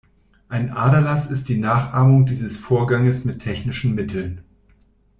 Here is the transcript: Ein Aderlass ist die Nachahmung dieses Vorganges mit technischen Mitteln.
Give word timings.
Ein 0.49 0.71
Aderlass 0.71 1.29
ist 1.29 1.47
die 1.47 1.59
Nachahmung 1.59 2.25
dieses 2.25 2.57
Vorganges 2.57 3.23
mit 3.23 3.37
technischen 3.39 3.93
Mitteln. 3.93 4.41